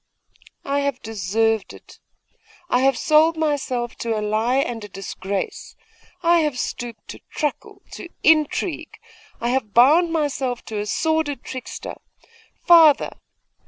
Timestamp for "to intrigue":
7.91-8.97